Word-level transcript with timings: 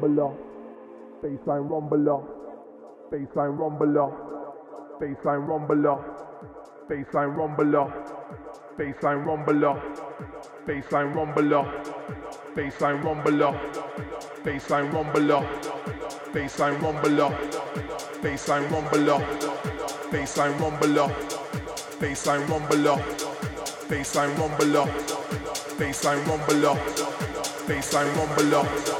Baseline 0.00 0.32
rumbler, 0.32 0.32
baseline 1.12 1.68
rumbler, 1.70 2.22
baseline 3.10 3.56
rumbler, 3.58 4.08
baseline 4.98 5.46
rumbler, 5.46 5.98
baseline 6.88 7.34
rumbler, 7.36 7.86
baseline 8.78 9.24
rumbler, 9.26 9.76
baseline 10.56 11.12
rumbler, 11.14 11.64
baseline 12.56 13.02
rumbler, 13.04 13.52
baseline 14.42 14.90
rumbler, 14.94 15.42
baseline 16.32 16.78
rumbler, 16.80 17.30
baseline 18.22 18.64
rumbler, 18.70 19.20
baseline 20.14 20.56
rumbler, 20.62 21.10
baseline 22.00 22.46
rumbler, 22.48 22.96
baseline 23.90 24.32
rumbler, 24.38 24.86
baseline 25.78 26.24
rumbler, 26.26 26.76
baseline 27.68 28.10
rumbler, 28.16 28.99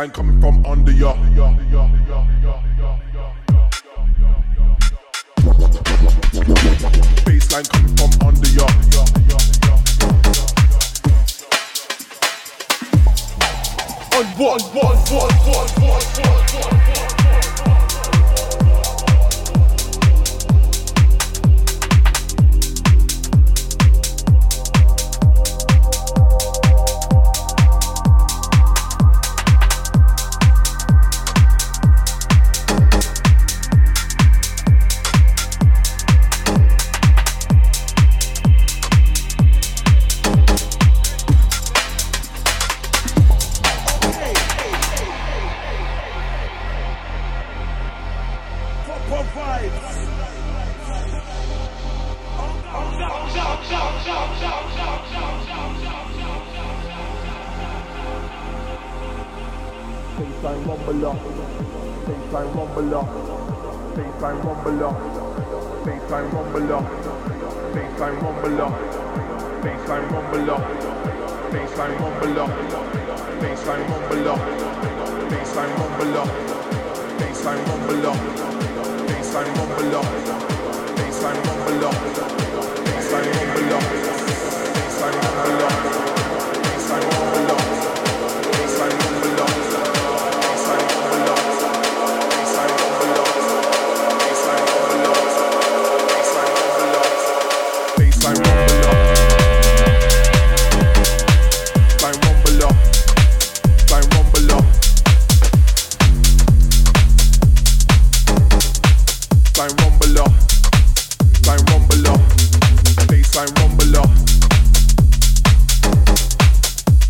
sign 0.00 0.10
coming 0.12 0.40
from 0.40 0.64
under 0.64 0.92
ya. 0.92 1.12
Baseline 7.26 7.68
coming 7.68 7.96
from 7.96 8.10
under 8.26 8.48
ya. 8.48 8.66
On 14.16 14.26
what, 14.38 14.62
what, 14.72 14.96
what, 15.10 15.32
what, 15.46 15.70
what, 15.78 16.02
what, 16.16 16.54
what, 16.54 16.72
what. 16.88 17.09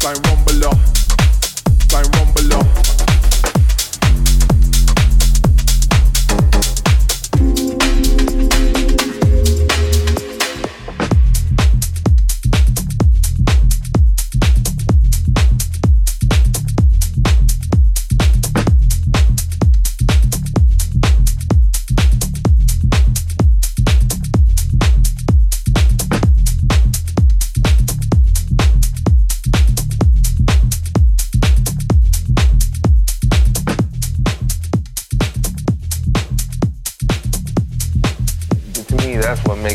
Baseline 0.03 0.23
rumbler, 0.29 0.90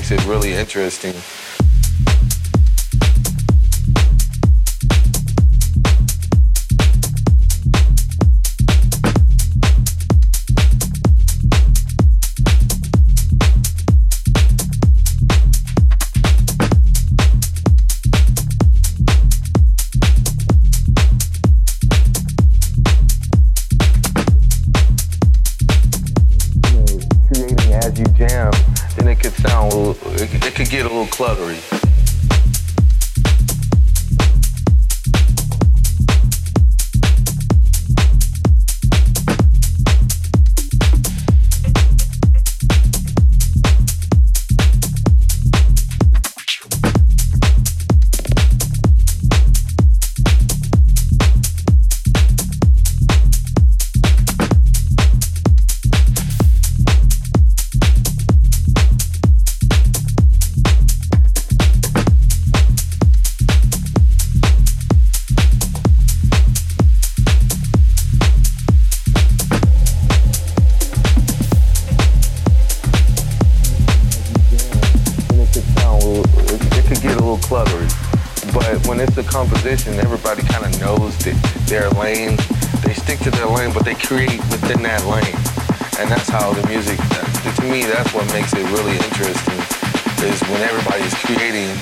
makes 0.10 0.24
it 0.24 0.30
really 0.30 0.54
interesting. 0.54 1.16
when 78.96 79.06
it's 79.06 79.18
a 79.18 79.24
composition, 79.24 79.94
everybody 80.00 80.42
kind 80.44 80.64
of 80.64 80.72
knows 80.80 81.18
that 81.28 81.36
their 81.68 81.90
lane. 82.00 82.40
They 82.88 82.94
stick 82.94 83.20
to 83.28 83.32
their 83.32 83.48
lane, 83.48 83.74
but 83.74 83.84
they 83.84 83.94
create 83.96 84.40
within 84.48 84.84
that 84.88 85.04
lane, 85.04 85.36
and 86.00 86.08
that's 86.08 86.32
how 86.32 86.54
the 86.56 86.64
music. 86.72 86.96
To 87.60 87.64
me, 87.68 87.84
that's 87.84 88.14
what 88.16 88.24
makes 88.32 88.56
it 88.56 88.64
really 88.72 88.96
interesting. 88.96 89.60
Is 90.24 90.40
when 90.48 90.64
everybody's 90.64 91.12
creating 91.28 91.76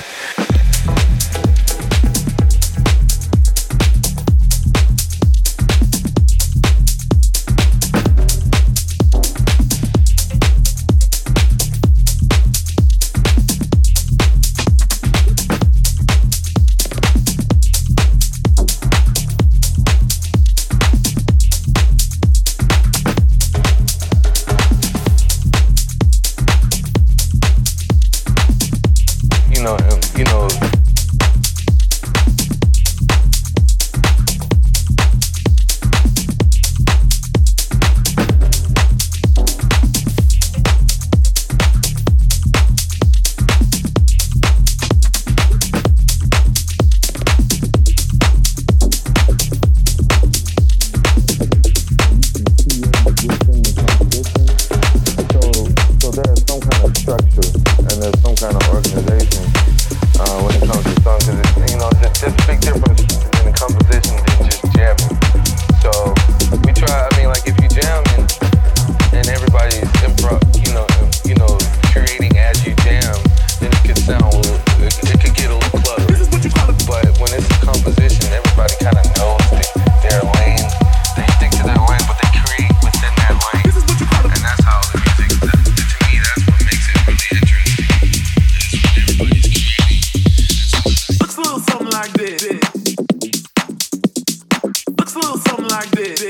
like 95.74 95.90
this. 95.90 96.20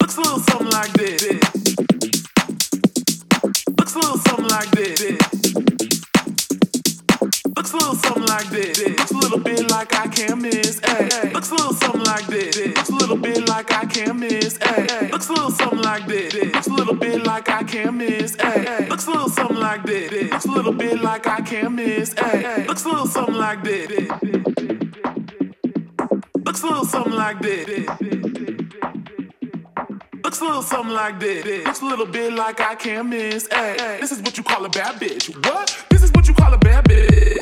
Looks 0.00 0.16
a 0.16 0.20
little 0.20 0.40
something 0.40 0.70
like 0.70 0.92
this. 0.94 1.22
Looks 3.78 3.94
a 3.94 3.98
little 3.98 4.18
something 4.18 4.48
like 4.48 4.70
this. 4.72 5.00
Looks 7.56 7.72
a 7.72 7.76
little 7.76 7.94
something 7.94 8.26
like 8.26 8.48
this. 8.50 8.78
Looks 8.80 9.10
a 9.12 9.16
little 9.16 9.38
bit 9.38 9.70
like 9.70 9.94
I 9.94 10.08
can't 10.08 10.40
miss. 10.42 10.82
Looks 11.32 11.50
a 11.50 11.54
little 11.54 11.74
something 11.74 12.02
like 12.02 12.26
this. 12.26 12.56
Looks 12.56 12.88
a 12.88 12.94
little 12.94 13.16
bit 13.16 13.48
like 13.48 13.70
I 13.70 13.84
can't 13.84 14.18
miss. 14.18 14.58
Looks 15.12 15.28
a 15.28 15.32
little 15.32 15.50
something 15.52 15.82
like 15.82 16.04
this. 16.06 16.34
Looks 16.34 16.66
a 16.66 16.72
little 16.72 16.94
bit 16.94 17.24
like 17.24 17.48
I 17.48 17.62
can't 17.62 17.94
miss. 17.94 18.36
Looks 18.88 19.06
a 19.06 19.10
little 19.10 19.28
something 19.28 19.60
like 19.60 19.84
this. 19.84 20.32
Looks 20.32 20.46
a 20.46 20.50
little 20.50 20.72
bit 20.72 21.00
like 21.00 21.28
I 21.28 21.42
can't 21.42 21.74
miss. 21.74 22.16
Looks 22.66 22.84
a 22.84 22.88
little 22.88 23.06
something 23.06 23.36
like 23.36 23.62
this 23.62 24.57
little 26.68 26.84
something 26.84 27.12
like 27.12 27.40
that. 27.40 28.58
Looks 30.24 30.40
a 30.40 30.44
little 30.44 30.62
something 30.62 30.94
like 30.94 31.18
this. 31.18 31.66
Looks 31.66 31.80
a 31.80 31.84
little 31.86 32.06
bit 32.06 32.32
like 32.34 32.60
I 32.60 32.74
can't 32.74 33.08
miss. 33.08 33.48
Hey, 33.50 33.98
this 34.00 34.12
is 34.12 34.20
what 34.20 34.36
you 34.36 34.42
call 34.42 34.64
a 34.64 34.68
bad 34.68 35.00
bitch. 35.00 35.34
What? 35.46 35.86
This 35.88 36.02
is 36.02 36.12
what 36.12 36.28
you 36.28 36.34
call 36.34 36.52
a 36.52 36.58
bad 36.58 36.84
bitch. 36.84 37.37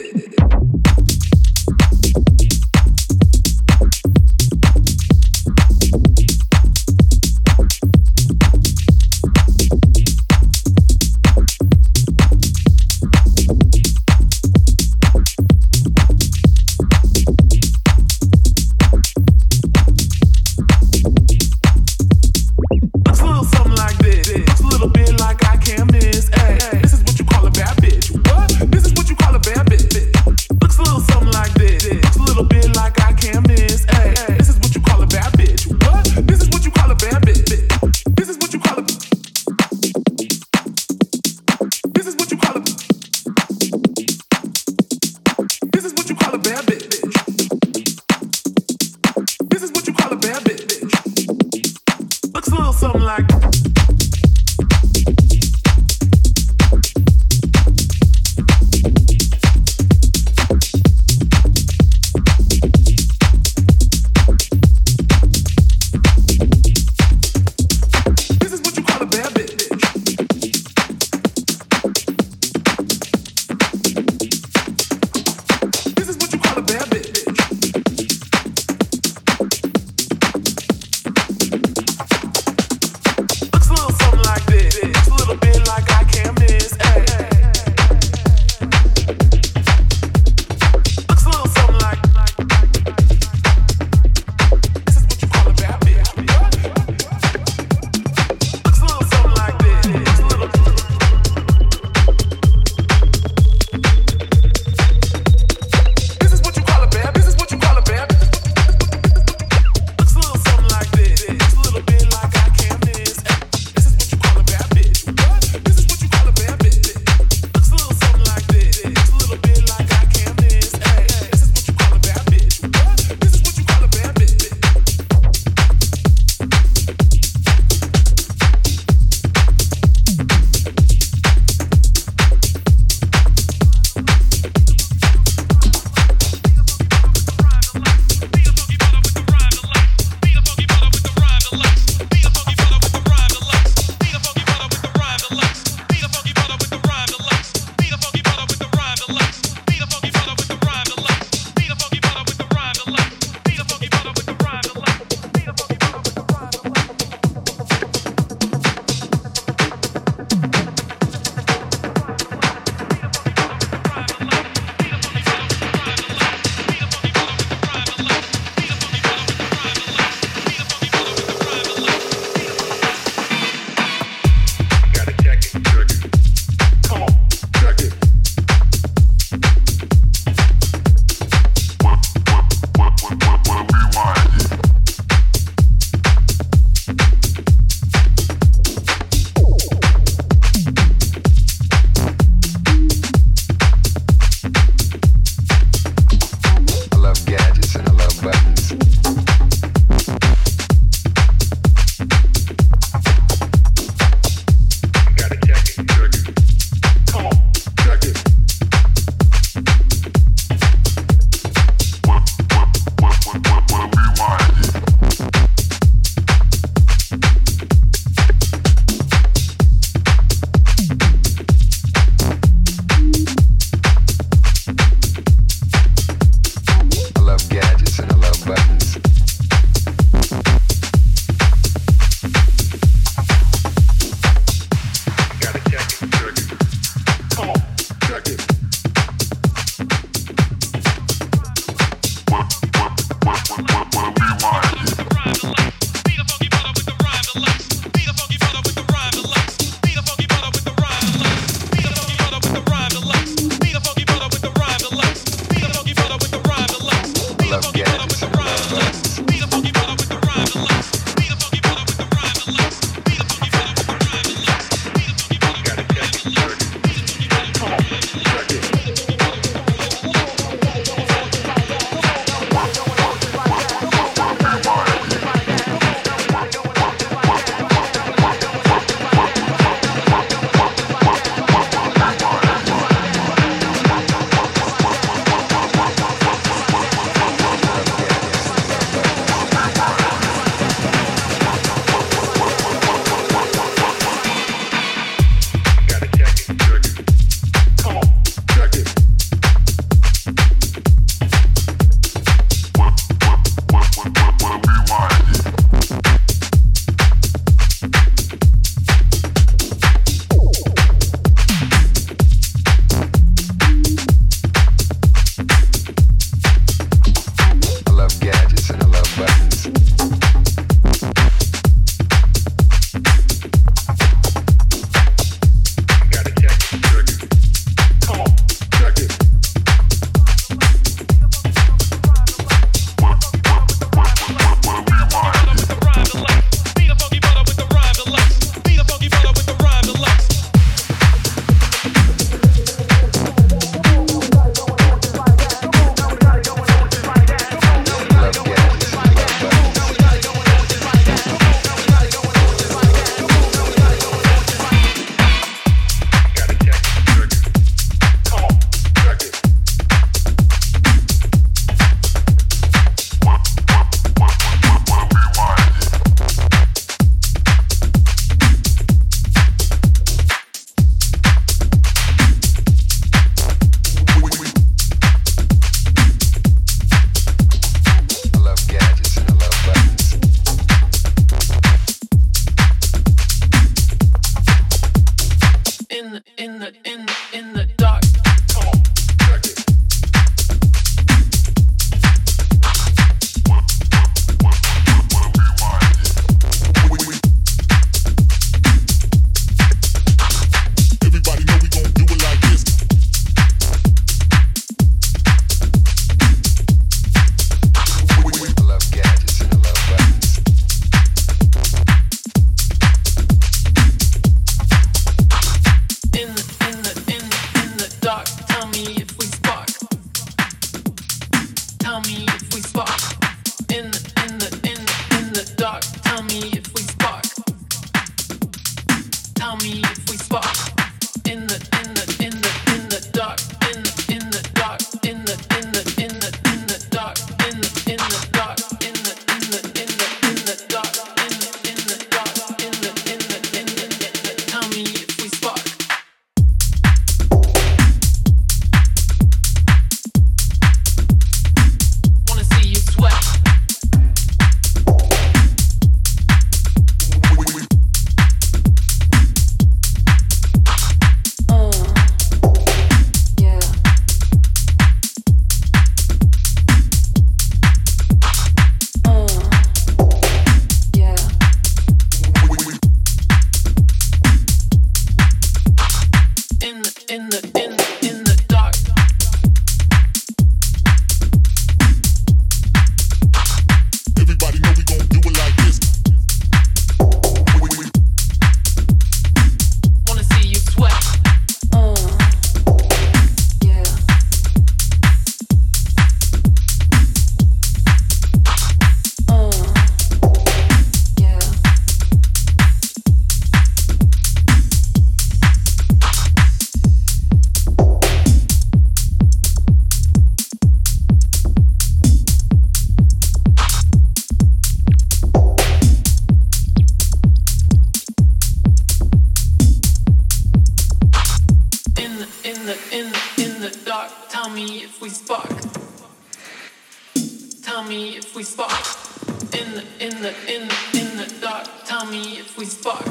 in 530.49 530.69
the, 530.69 530.77
in 530.95 531.17
the 531.17 531.41
dark. 531.41 531.67
Tell 531.85 532.07
me 532.07 532.39
if 532.39 532.57
we 532.57 532.65
spark. 532.65 533.05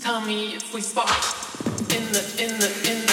Tell 0.00 0.20
me 0.22 0.54
if 0.54 0.72
we 0.74 0.80
spark. 0.80 1.08
In 1.94 2.12
the 2.12 2.22
in 2.42 2.58
the 2.58 2.90
in. 2.90 3.02
The 3.02 3.07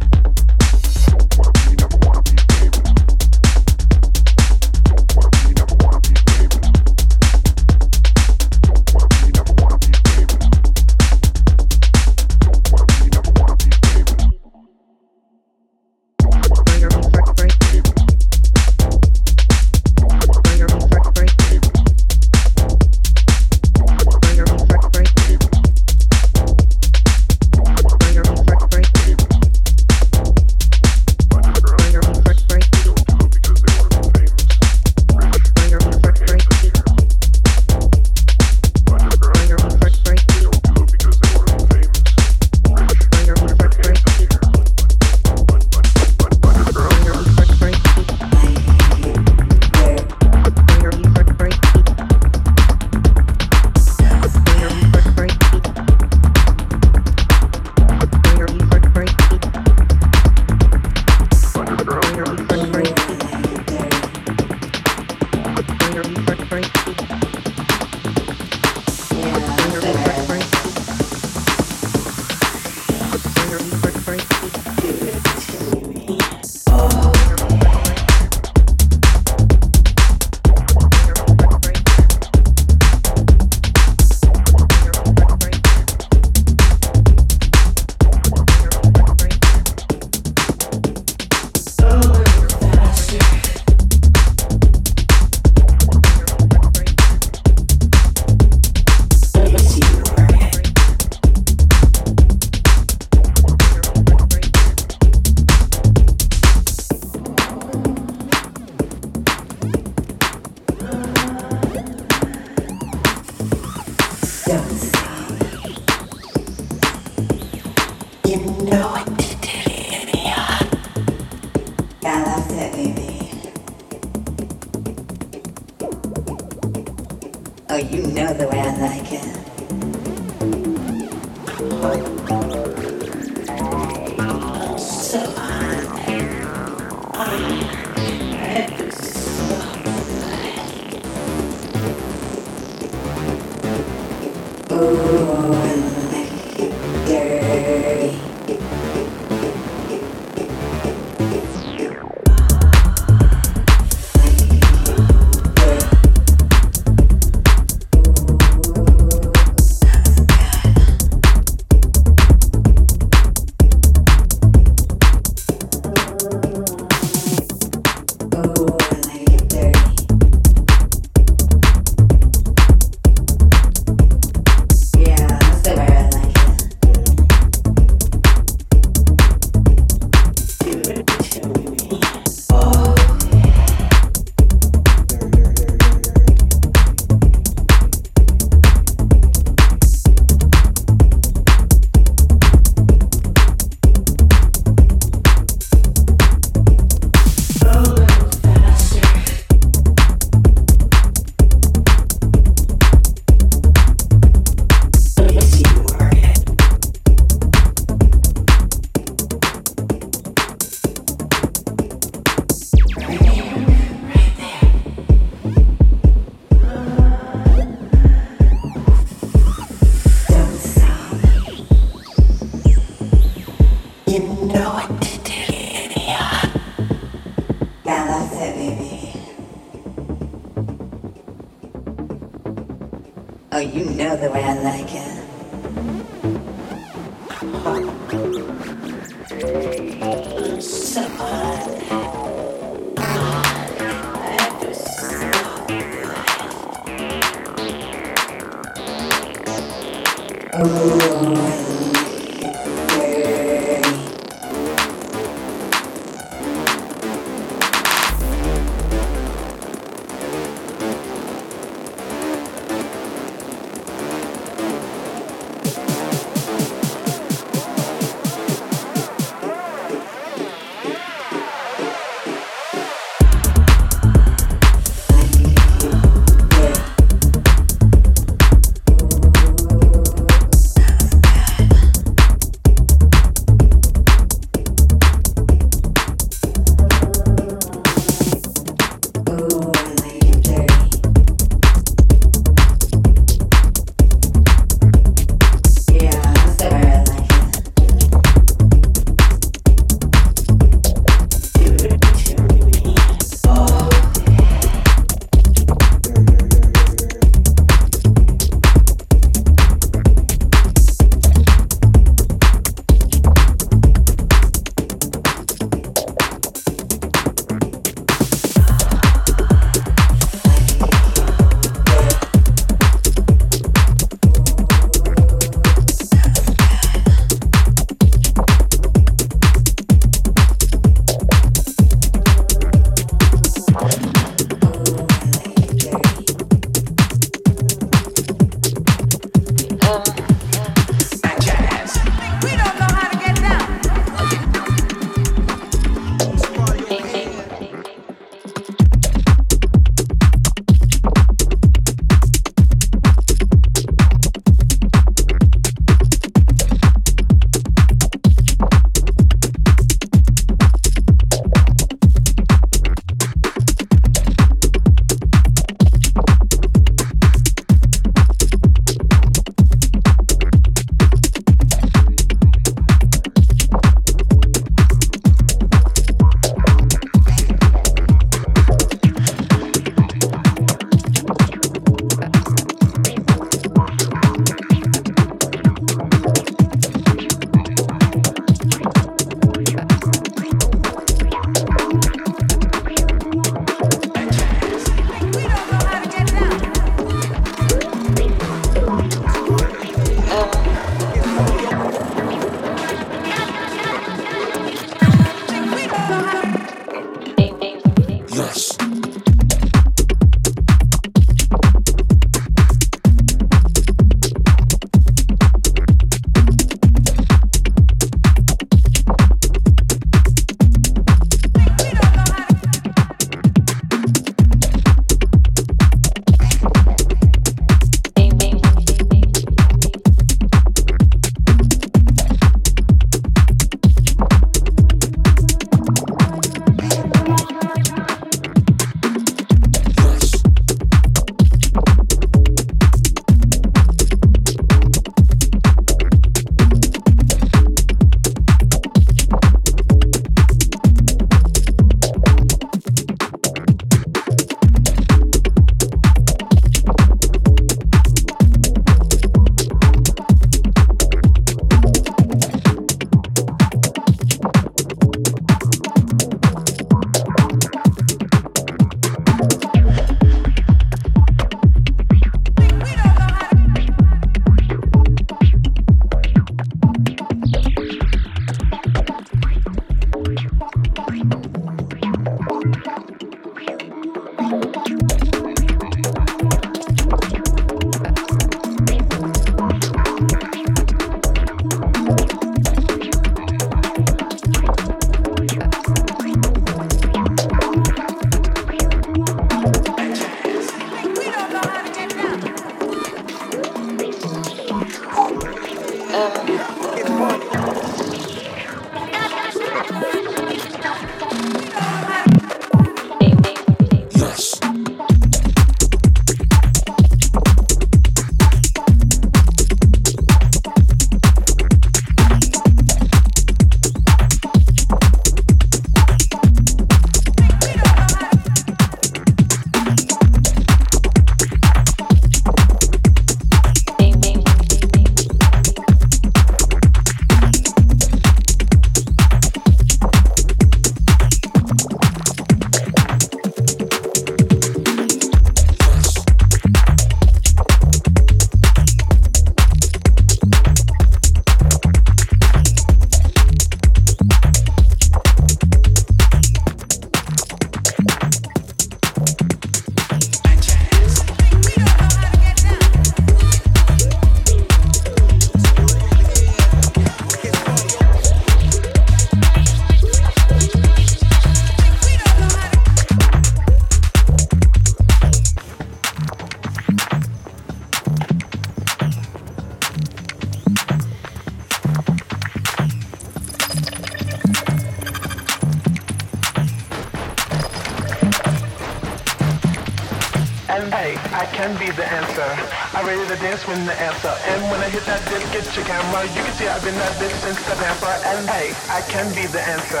get 595.52 595.76
your 595.76 595.84
camera. 595.84 596.24
You 596.24 596.42
can 596.42 596.54
see 596.54 596.66
I've 596.66 596.82
been 596.82 596.94
at 596.94 597.18
this 597.20 597.32
since 597.44 597.58
the 597.68 597.76
pamper. 597.76 598.06
And 598.24 598.48
hey, 598.48 598.72
I 598.88 599.02
can 599.02 599.28
be 599.34 599.46
the 599.46 599.60
answer. 599.60 600.00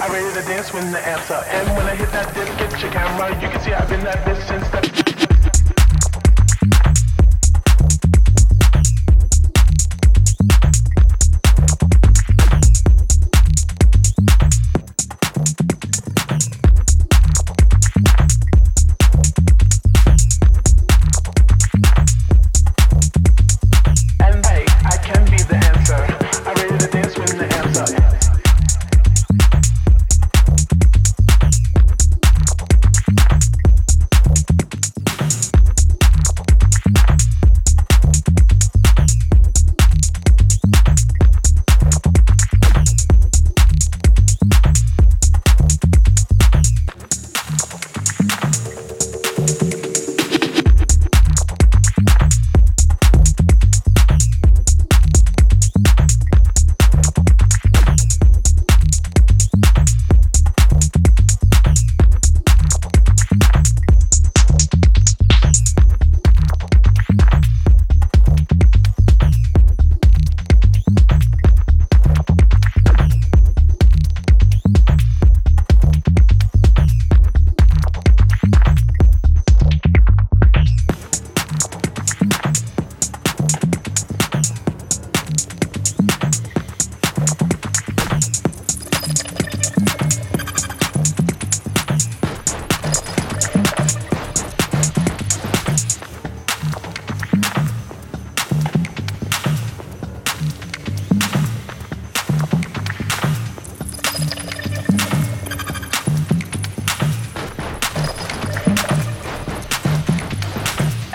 I 0.00 0.08
ready 0.08 0.32
to 0.32 0.42
dance 0.46 0.72
when 0.72 0.92
the 0.92 1.00
answer. 1.00 1.42
And 1.50 1.68
when 1.76 1.86
I 1.86 1.96
hit 1.96 2.10
that 2.12 2.32
dip, 2.34 2.46
get 2.56 2.80
your 2.80 2.92
camera. 2.92 3.34
You 3.42 3.48
can 3.50 3.60
see 3.60 3.72
I've 3.72 3.88
been 3.88 4.06
at 4.06 4.24
this 4.24 4.46
since 4.46 4.68
the 4.70 5.01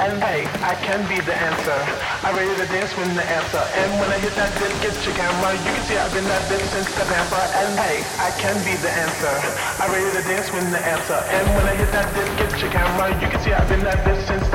And 0.07 0.23
hey, 0.23 0.47
I 0.63 0.71
can 0.87 1.03
be 1.11 1.19
the 1.19 1.35
answer. 1.35 1.75
I 2.23 2.31
ready 2.31 2.55
to 2.55 2.67
dance 2.71 2.95
when 2.95 3.11
the 3.11 3.27
answer. 3.27 3.59
And 3.75 3.91
when 3.99 4.07
I 4.07 4.15
hit 4.23 4.31
that 4.39 4.55
dip, 4.55 4.71
get 4.79 4.95
your 5.03 5.11
camera. 5.19 5.51
You 5.51 5.67
can 5.67 5.83
see 5.83 5.99
I've 5.99 6.15
been 6.15 6.23
that 6.31 6.47
bitch 6.47 6.63
since 6.71 6.87
the 6.95 7.03
pamper. 7.11 7.43
And 7.59 7.75
hey, 7.75 8.07
I 8.15 8.31
can 8.39 8.55
be 8.63 8.79
the 8.79 8.87
answer. 8.87 9.35
I 9.83 9.91
ready 9.91 10.07
to 10.15 10.23
dance 10.23 10.47
when 10.55 10.63
the 10.71 10.79
answer. 10.79 11.19
And 11.27 11.43
when 11.59 11.67
I 11.67 11.75
hit 11.75 11.91
that 11.91 12.07
dip, 12.15 12.29
get 12.39 12.55
your 12.55 12.71
camera. 12.71 13.19
You 13.19 13.27
can 13.27 13.39
see 13.43 13.51
I've 13.51 13.67
been 13.67 13.83
that 13.83 13.99
bitch 14.07 14.23
since 14.23 14.46